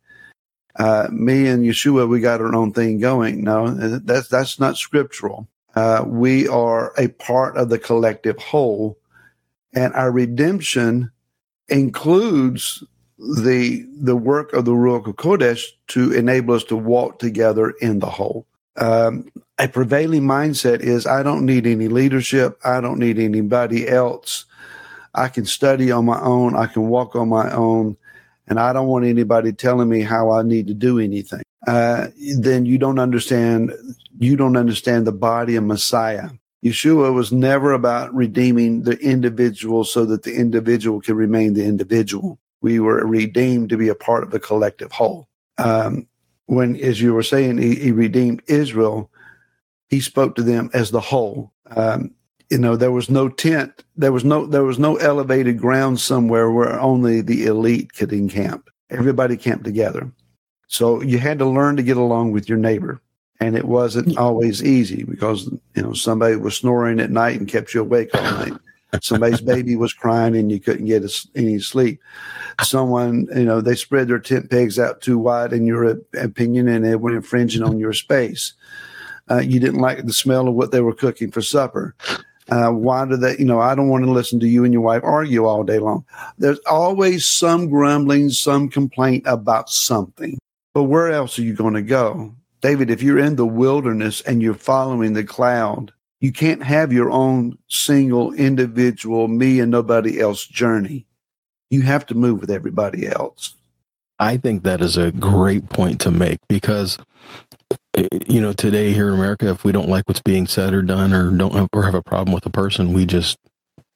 [0.80, 3.44] uh, me and Yeshua, we got our own thing going.
[3.44, 5.46] No, that's that's not scriptural.
[5.74, 8.98] Uh, we are a part of the collective whole,
[9.74, 11.10] and our redemption
[11.68, 12.82] includes
[13.18, 18.08] the the work of the Ruach Kodesh to enable us to walk together in the
[18.08, 18.46] whole.
[18.76, 22.58] Um, a prevailing mindset is I don't need any leadership.
[22.64, 24.46] I don't need anybody else.
[25.14, 26.56] I can study on my own.
[26.56, 27.98] I can walk on my own
[28.50, 32.66] and I don't want anybody telling me how I need to do anything, uh, then
[32.66, 33.72] you don't understand.
[34.18, 36.30] You don't understand the body of Messiah.
[36.64, 42.38] Yeshua was never about redeeming the individual so that the individual can remain the individual.
[42.60, 45.28] We were redeemed to be a part of the collective whole.
[45.56, 46.06] Um,
[46.46, 49.10] when, as you were saying, he, he, redeemed Israel,
[49.88, 51.52] he spoke to them as the whole.
[51.74, 52.10] Um,
[52.50, 56.50] you know there was no tent there was no there was no elevated ground somewhere
[56.50, 58.68] where only the elite could encamp.
[58.90, 60.10] Everybody camped together.
[60.66, 63.00] So you had to learn to get along with your neighbor
[63.40, 67.72] and it wasn't always easy because you know somebody was snoring at night and kept
[67.72, 68.52] you awake all night.
[69.00, 71.04] Somebody's baby was crying and you couldn't get
[71.36, 72.00] any sleep.
[72.62, 76.84] Someone you know they spread their tent pegs out too wide in your opinion and
[76.84, 78.54] it went infringing on your space.
[79.30, 81.94] Uh, you didn't like the smell of what they were cooking for supper
[82.50, 84.82] uh, why do they, you know, I don't want to listen to you and your
[84.82, 86.04] wife argue all day long.
[86.38, 90.38] There's always some grumbling, some complaint about something.
[90.74, 92.34] But where else are you going to go?
[92.60, 97.10] David, if you're in the wilderness and you're following the cloud, you can't have your
[97.10, 101.06] own single individual, me and nobody else journey.
[101.70, 103.54] You have to move with everybody else.
[104.18, 106.98] I think that is a great point to make because
[108.26, 111.12] you know, today here in America, if we don't like what's being said or done,
[111.12, 113.38] or don't have, or have a problem with a person, we just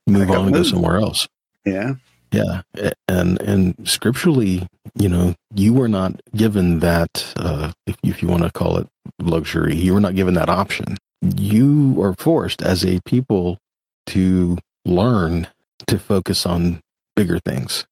[0.07, 1.29] move on and go somewhere else.
[1.65, 1.95] Yeah,
[2.33, 2.63] yeah,
[3.09, 8.43] and and scripturally, you know, you were not given that, uh, if, if you want
[8.43, 8.89] to call it
[9.21, 10.97] luxury, you were not given that option.
[11.23, 13.59] You are forced as a people
[14.07, 15.47] to learn
[15.87, 16.81] to focus on
[17.17, 17.87] bigger things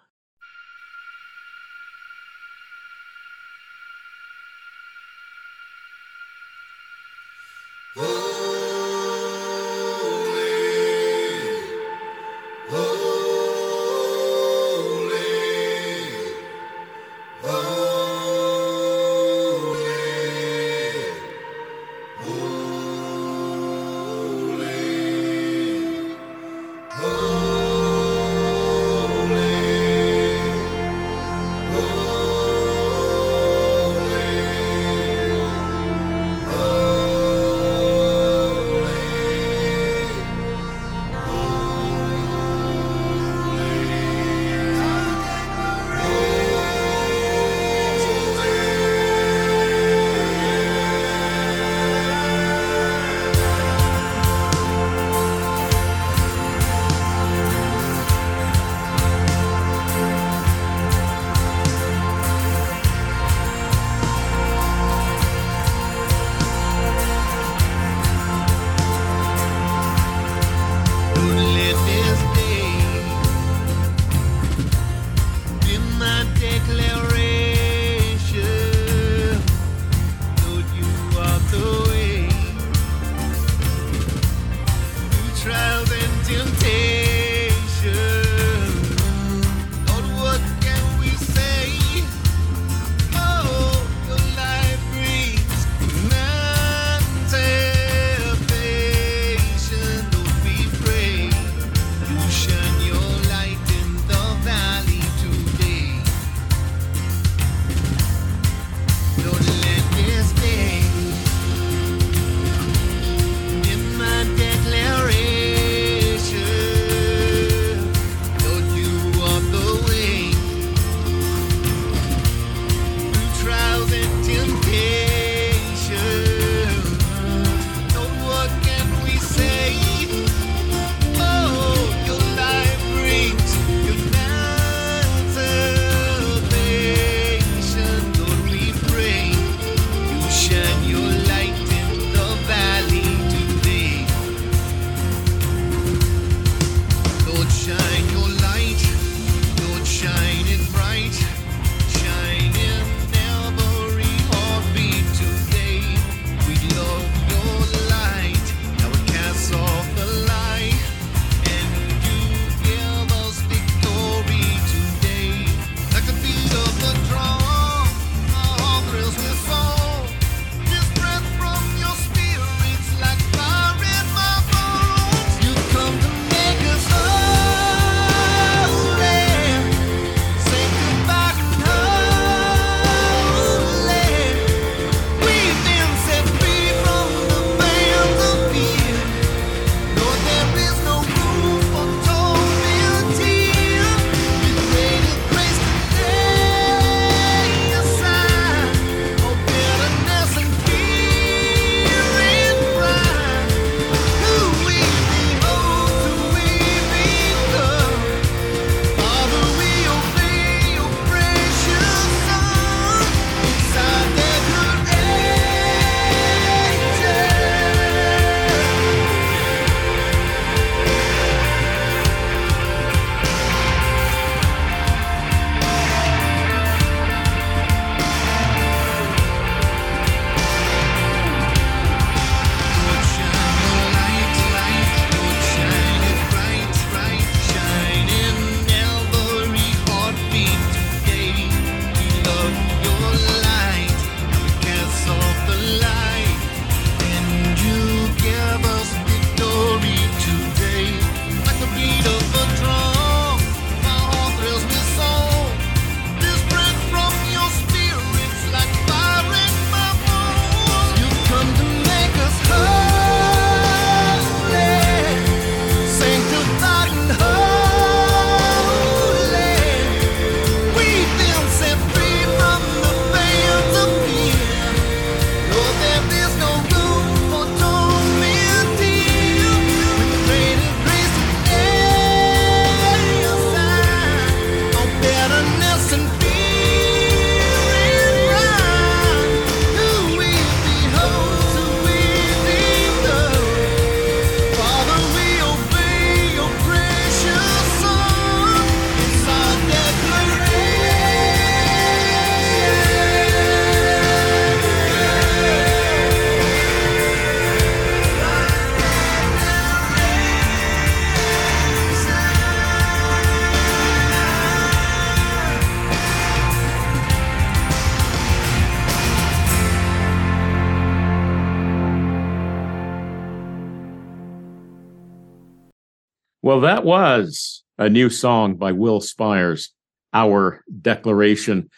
[326.55, 329.73] Well, that was a new song by Will Spires,
[330.13, 331.69] Our Declaration.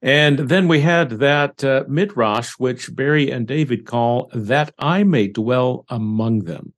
[0.00, 5.28] And then we had that uh, midrash, which Barry and David call that I may
[5.28, 6.72] dwell among them.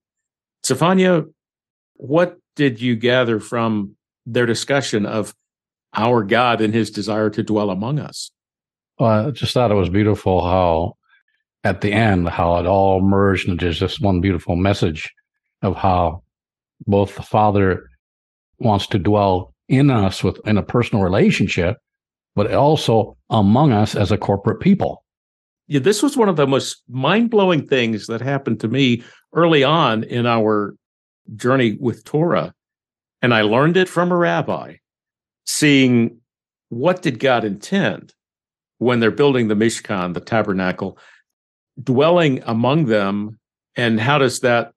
[0.64, 1.32] Stefania,
[1.94, 3.94] what did you gather from
[4.26, 5.32] their discussion of
[5.94, 8.32] our God and his desire to dwell among us?
[8.98, 10.96] Well, I just thought it was beautiful how
[11.62, 15.08] at the end, how it all merged into just one beautiful message
[15.62, 16.24] of how
[16.86, 17.88] both the Father
[18.58, 21.78] wants to dwell in us with in a personal relationship,
[22.34, 25.04] but also among us as a corporate people.
[25.68, 29.02] Yeah, this was one of the most mind blowing things that happened to me
[29.32, 30.74] early on in our
[31.36, 32.52] journey with Torah.
[33.22, 34.76] And I learned it from a rabbi,
[35.46, 36.18] seeing
[36.68, 38.12] what did God intend
[38.78, 40.98] when they're building the Mishkan, the tabernacle,
[41.82, 43.38] dwelling among them,
[43.76, 44.72] and how does that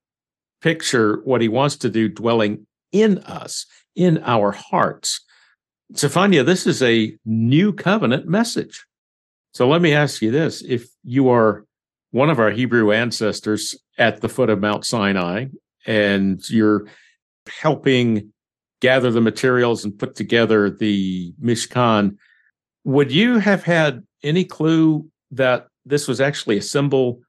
[0.65, 5.21] picture what he wants to do dwelling in us, in our hearts?
[5.93, 8.83] Stefania, this is a new covenant message.
[9.53, 10.63] So let me ask you this.
[10.63, 11.65] If you are
[12.09, 15.45] one of our Hebrew ancestors at the foot of Mount Sinai
[15.85, 16.87] and you're
[17.61, 18.33] helping
[18.81, 22.17] gather the materials and put together the Mishkan,
[22.85, 27.21] would you have had any clue that this was actually a symbol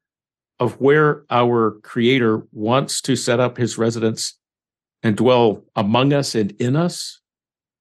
[0.59, 4.39] of where our Creator wants to set up his residence
[5.03, 7.21] and dwell among us and in us?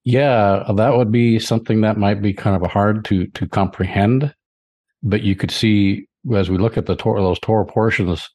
[0.03, 4.33] Yeah, that would be something that might be kind of hard to to comprehend,
[5.01, 8.29] but you could see as we look at the Torah, those Torah portions,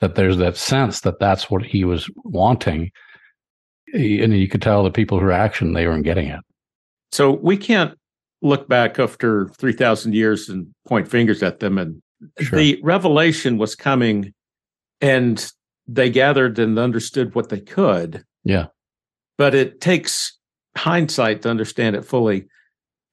[0.00, 2.90] that there's that sense that that's what he was wanting,
[3.92, 6.40] and you could tell the people who people's reaction they weren't getting it.
[7.12, 7.98] So we can't
[8.40, 11.76] look back after three thousand years and point fingers at them.
[11.76, 12.00] And
[12.38, 12.58] Sure.
[12.58, 14.34] the revelation was coming,
[15.00, 15.50] and
[15.86, 18.24] they gathered and understood what they could.
[18.44, 18.66] Yeah.
[19.38, 20.38] but it takes
[20.76, 22.46] hindsight to understand it fully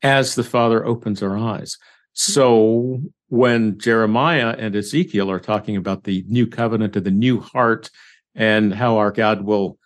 [0.03, 1.75] as the father opens our eyes
[2.13, 7.89] so when jeremiah and ezekiel are talking about the new covenant and the new heart
[8.35, 9.77] and how our god will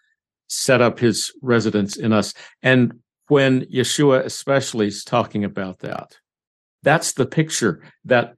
[0.47, 2.93] set up his residence in us and
[3.29, 6.17] when yeshua especially is talking about that
[6.83, 8.35] that's the picture that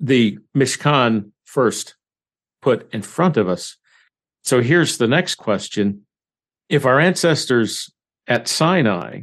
[0.00, 1.94] the mishkan first
[2.62, 3.76] put in front of us
[4.42, 6.02] so here's the next question
[6.68, 7.90] if our ancestors
[8.26, 9.22] at Sinai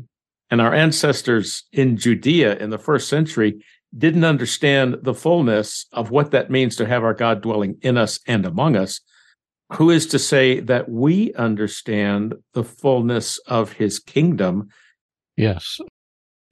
[0.49, 3.63] and our ancestors in Judea in the first century
[3.97, 8.19] didn't understand the fullness of what that means to have our God dwelling in us
[8.27, 8.99] and among us,
[9.73, 14.69] who is to say that we understand the fullness of his kingdom?
[15.37, 15.79] Yes.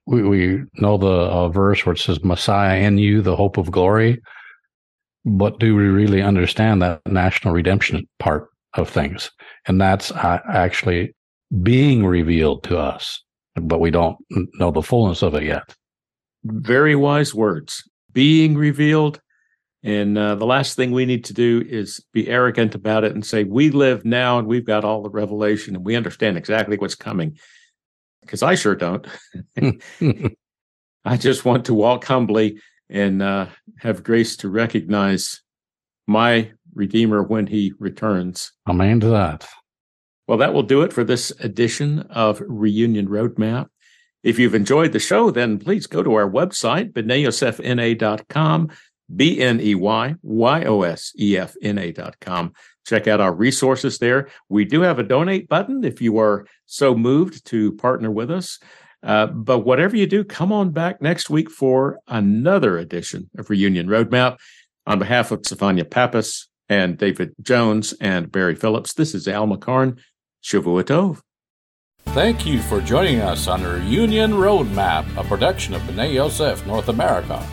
[0.06, 3.72] We, we know the uh, verse where it says, Messiah in you, the hope of
[3.72, 4.22] glory.
[5.26, 9.32] But do we really understand that national redemption part of things?
[9.66, 11.16] And that's uh, actually
[11.62, 13.24] being revealed to us,
[13.56, 14.18] but we don't
[14.56, 15.74] know the fullness of it yet.
[16.44, 19.22] Very wise words being revealed.
[19.84, 23.26] And uh, the last thing we need to do is be arrogant about it and
[23.26, 26.96] say, we live now and we've got all the revelation and we understand exactly what's
[26.96, 27.38] coming.
[28.26, 29.08] Because I sure don't.
[31.06, 32.60] I just want to walk humbly
[32.90, 33.48] and uh,
[33.80, 35.42] have grace to recognize
[36.08, 38.52] my Redeemer when he returns.
[38.68, 39.48] Amen to that.
[40.28, 43.68] Well, that will do it for this edition of Reunion Roadmap.
[44.24, 48.70] If you've enjoyed the show, then please go to our website, bneyyosefna.com,
[49.14, 52.54] B N E Y Y O S E F N A.com.
[52.86, 54.30] Check out our resources there.
[54.50, 58.60] We do have a donate button if you are so moved to partner with us.
[59.02, 63.88] Uh, but whatever you do, come on back next week for another edition of Reunion
[63.88, 64.38] Roadmap.
[64.86, 69.98] On behalf of Stefania Pappas and David Jones and Barry Phillips, this is Al McCarn.
[70.44, 71.22] Shavua Tov.
[72.08, 77.46] Thank you for joining us on Reunion Roadmap, a production of B'ney Yosef North America.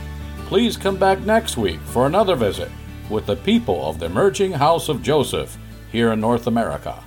[0.46, 2.68] Please come back next week for another visit
[3.10, 5.58] with the people of the emerging house of Joseph
[5.90, 7.04] here in North America.